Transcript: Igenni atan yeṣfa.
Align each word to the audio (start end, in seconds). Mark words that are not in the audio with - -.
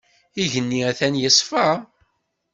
Igenni 0.41 0.79
atan 0.91 1.15
yeṣfa. 1.21 1.67